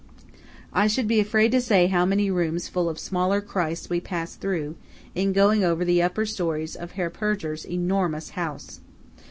I 0.73 0.87
should 0.87 1.07
be 1.07 1.19
afraid 1.19 1.51
to 1.51 1.61
say 1.61 1.85
how 1.85 2.05
many 2.07 2.31
rooms 2.31 2.67
full 2.67 2.89
of 2.89 2.97
smaller 2.97 3.39
Christs 3.39 3.87
we 3.87 4.01
passed 4.01 4.41
through, 4.41 4.75
in 5.13 5.31
going 5.31 5.63
over 5.63 5.85
the 5.85 6.01
upper 6.01 6.25
storeys 6.25 6.75
of 6.75 6.93
Herr 6.93 7.11
Purger's 7.11 7.63
enormous 7.65 8.31
house. 8.31 8.79